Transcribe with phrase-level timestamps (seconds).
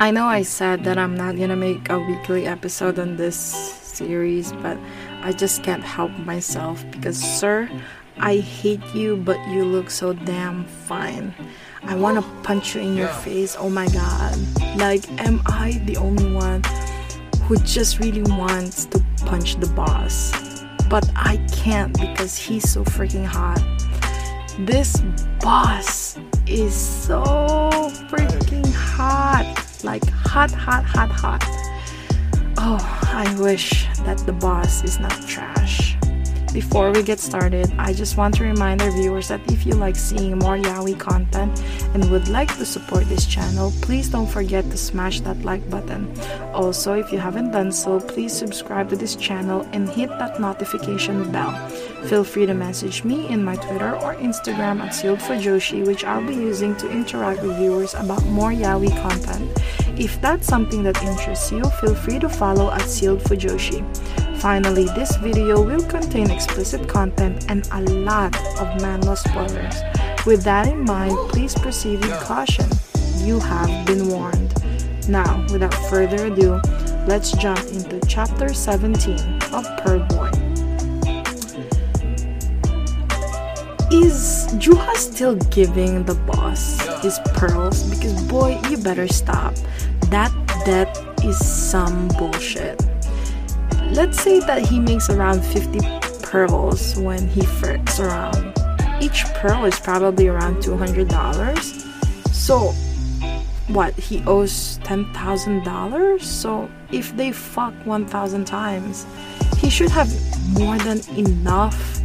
[0.00, 4.52] I know I said that I'm not gonna make a weekly episode on this series,
[4.62, 4.78] but
[5.24, 7.68] I just can't help myself because, sir,
[8.16, 11.34] I hate you, but you look so damn fine.
[11.82, 13.56] I wanna punch you in your face.
[13.58, 14.38] Oh my god.
[14.76, 16.62] Like, am I the only one
[17.42, 20.30] who just really wants to punch the boss?
[20.88, 23.60] But I can't because he's so freaking hot.
[24.60, 25.02] This
[25.40, 25.77] boss
[30.38, 31.44] hot, hot, hot, hot.
[32.58, 32.78] Oh,
[33.12, 35.96] I wish that the boss is not trash.
[36.52, 39.96] Before we get started, I just want to remind our viewers that if you like
[39.96, 41.60] seeing more Yaoi content
[41.92, 46.06] and would like to support this channel, please don't forget to smash that like button.
[46.54, 51.32] Also, if you haven't done so, please subscribe to this channel and hit that notification
[51.32, 51.50] bell.
[52.06, 56.24] Feel free to message me in my Twitter or Instagram at Sealed Joshi, which I'll
[56.24, 59.50] be using to interact with viewers about more Yaoi content.
[59.98, 63.82] If that's something that interests you, feel free to follow at Sealed for Joshi.
[64.38, 69.74] Finally, this video will contain explicit content and a lot of manhwa spoilers.
[70.24, 72.70] With that in mind, please proceed with caution.
[73.16, 74.54] You have been warned.
[75.08, 76.60] Now, without further ado,
[77.08, 79.18] let's jump into chapter 17
[79.52, 80.30] of Pearl Boy.
[83.90, 87.88] Is Juha still giving the boss his pearls?
[87.88, 89.54] Because boy, you better stop.
[90.10, 90.32] That
[90.64, 92.80] debt is some bullshit
[93.92, 95.80] let's say that he makes around 50
[96.22, 98.54] pearls when he flirts around.
[99.00, 102.32] Each pearl is probably around $200.
[102.32, 102.72] So,
[103.68, 103.94] what?
[103.94, 106.22] He owes $10,000?
[106.22, 109.06] So, if they fuck 1,000 times,
[109.56, 110.08] he should have
[110.58, 111.97] more than enough.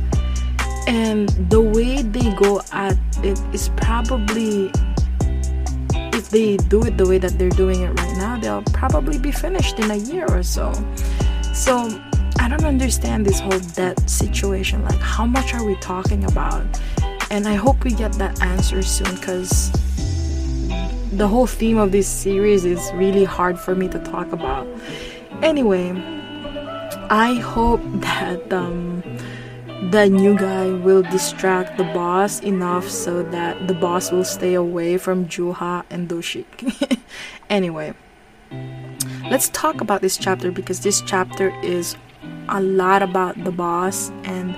[0.88, 4.72] And the way they go at it is probably
[6.14, 9.32] if they do it the way that they're doing it right now, they'll probably be
[9.32, 10.72] finished in a year or so.
[11.54, 11.90] So
[12.40, 14.84] I don't understand this whole debt situation.
[14.84, 16.66] Like, how much are we talking about?
[17.32, 19.72] And I hope we get that answer soon because
[21.12, 24.68] the whole theme of this series is really hard for me to talk about.
[25.42, 25.92] Anyway,
[27.10, 29.04] I hope that um,
[29.92, 34.98] the new guy will distract the boss enough so that the boss will stay away
[34.98, 37.00] from Juha and Doshik.
[37.50, 37.94] anyway,
[39.30, 41.96] let's talk about this chapter because this chapter is
[42.50, 44.56] a lot about the boss and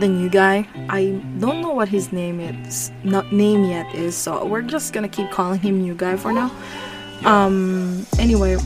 [0.00, 0.68] the new guy.
[0.88, 5.08] I don't know what his name is, not name yet is, so we're just gonna
[5.08, 6.52] keep calling him new guy for now.
[7.24, 8.56] Um, anyway,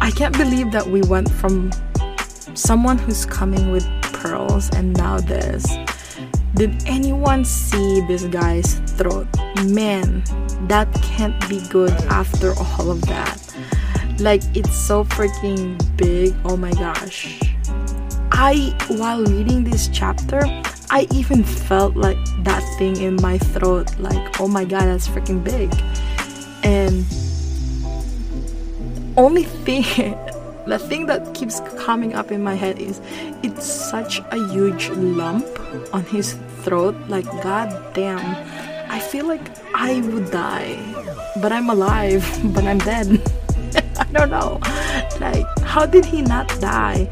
[0.00, 1.70] I can't believe that we went from
[2.54, 3.86] someone who's coming with
[4.22, 5.66] pearls and now this.
[6.54, 9.26] Did anyone see this guy's throat?
[9.64, 10.22] Man,
[10.68, 13.38] that can't be good after all of that.
[14.20, 16.34] Like, it's so freaking big.
[16.44, 17.40] Oh my gosh.
[18.30, 20.42] I, while reading this chapter,
[20.90, 23.98] I even felt like that thing in my throat.
[23.98, 25.72] Like, oh my god, that's freaking big.
[26.62, 27.04] And
[29.16, 29.84] only thing,
[30.66, 33.00] the thing that keeps coming up in my head is
[33.42, 35.46] it's such a huge lump
[35.92, 36.94] on his throat.
[37.08, 38.20] Like, god damn.
[38.90, 39.42] I feel like
[39.74, 40.76] I would die,
[41.40, 42.24] but I'm alive,
[42.54, 43.20] but I'm dead.
[43.98, 44.60] I don't know.
[45.20, 47.08] Like, how did he not die?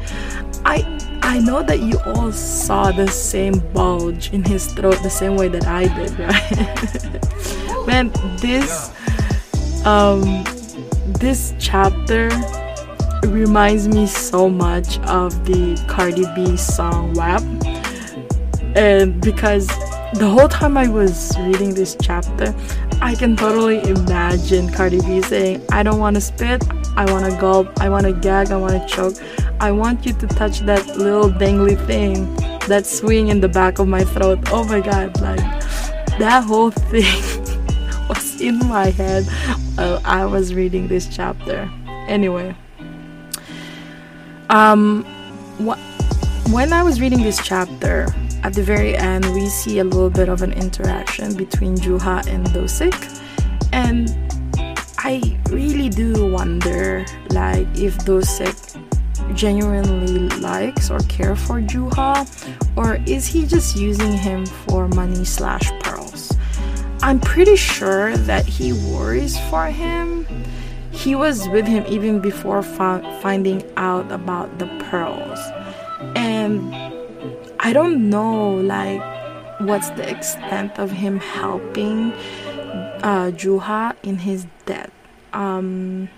[0.63, 0.85] I
[1.23, 5.47] I know that you all saw the same bulge in his throat the same way
[5.47, 7.87] that I did, right?
[7.87, 8.91] Man, this
[9.85, 10.43] um
[11.19, 12.29] this chapter
[13.27, 17.41] reminds me so much of the Cardi B song WAP.
[18.75, 19.67] And because
[20.13, 22.53] the whole time I was reading this chapter,
[23.01, 26.63] I can totally imagine Cardi B saying, I don't want to spit,
[26.95, 29.15] I want to gulp, I want to gag, I want to choke.
[29.59, 32.35] I want you to touch that little dangly thing,
[32.67, 34.39] that swing in the back of my throat.
[34.51, 35.39] Oh my god, like
[36.19, 37.41] that whole thing
[38.09, 39.25] was in my head
[39.75, 41.71] while I was reading this chapter.
[42.07, 42.55] Anyway,
[44.51, 45.03] um,
[45.57, 45.79] wh-
[46.53, 48.13] when I was reading this chapter,
[48.43, 52.45] at the very end, we see a little bit of an interaction between Juha and
[52.47, 52.93] Dosik.
[53.71, 54.09] And
[54.97, 58.77] I really do wonder like if Dosik
[59.35, 62.27] genuinely likes or care for Juha
[62.75, 66.33] or is he just using him for money slash pearls?
[67.01, 70.27] I'm pretty sure that he worries for him.
[70.91, 75.39] He was with him even before finding out about the pearls.
[76.15, 76.73] And
[77.59, 79.01] I don't know like
[79.61, 82.11] what's the extent of him helping
[83.03, 84.91] uh, Juha in his death.
[85.33, 86.09] Um,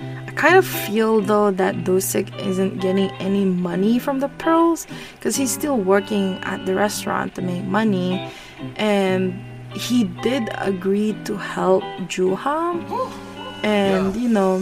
[0.00, 5.36] I kind of feel though that Dosik isn't getting any money from the pearls because
[5.36, 8.30] he's still working at the restaurant to make money,
[8.76, 9.42] and
[9.72, 12.82] he did agree to help Juha,
[13.66, 14.60] and you know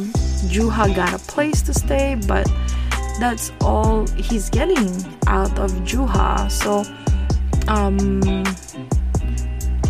[0.48, 2.50] Juha got a place to stay, but
[3.20, 4.88] that's all he's getting
[5.26, 6.50] out of Juha.
[6.50, 6.84] So
[7.68, 8.22] um,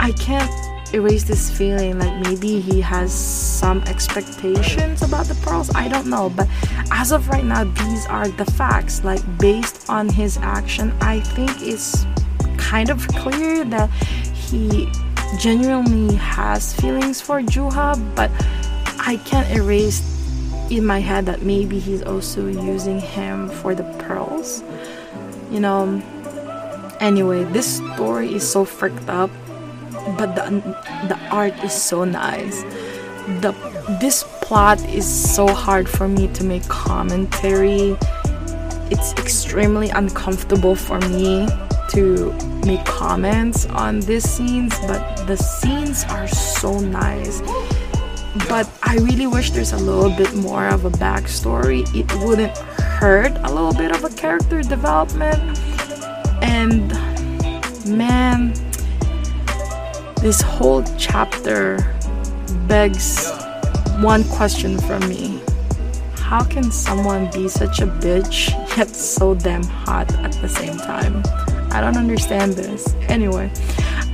[0.00, 0.50] I can't
[0.92, 5.70] erase this feeling like maybe he has some expectations about the pearls.
[5.74, 6.46] I don't know but
[6.92, 9.02] as of right now these are the facts.
[9.02, 12.06] Like based on his action i think it's
[12.56, 14.88] kind of clear that he
[15.38, 18.30] genuinely has feelings for juha but
[19.06, 20.02] i can't erase
[20.70, 24.62] in my head that maybe he's also using him for the pearls
[25.50, 26.02] you know
[27.00, 29.30] anyway this story is so freaked up
[30.16, 30.60] but the
[31.08, 32.62] the art is so nice.
[33.40, 33.54] The
[34.00, 37.96] this plot is so hard for me to make commentary.
[38.90, 41.48] It's extremely uncomfortable for me
[41.90, 42.32] to
[42.66, 47.40] make comments on these scenes, but the scenes are so nice.
[48.48, 51.82] But I really wish there's a little bit more of a backstory.
[51.94, 55.58] It wouldn't hurt a little bit of a character development.
[56.42, 56.88] And
[57.86, 58.52] man,
[60.20, 61.78] this whole chapter
[62.66, 63.30] begs
[64.00, 65.40] one question from me
[66.16, 71.22] How can someone be such a bitch yet so damn hot at the same time?
[71.70, 72.94] I don't understand this.
[73.08, 73.52] Anyway,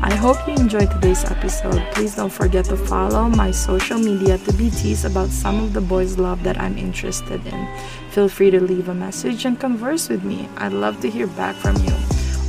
[0.03, 1.83] I hope you enjoyed today's episode.
[1.93, 5.81] Please don't forget to follow my social media to be teased about some of the
[5.83, 7.69] boys' love that I'm interested in.
[8.11, 10.49] Feel free to leave a message and converse with me.
[10.57, 11.93] I'd love to hear back from you.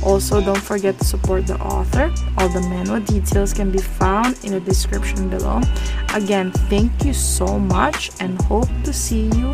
[0.02, 2.12] Also, don't forget to support the author.
[2.38, 5.60] All the manhwa details can be found in the description below.
[6.14, 9.52] Again, thank you so much and hope to see you